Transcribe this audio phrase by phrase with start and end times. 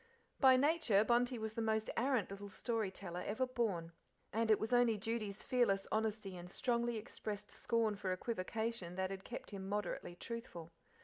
[0.39, 3.91] By nature Bunty was the most arrant little storyteller ever born,
[4.33, 9.23] and it was only Judy's fearless honesty and strongly expressed scorn for equivocation that had
[9.23, 10.71] kept him moderately truthful.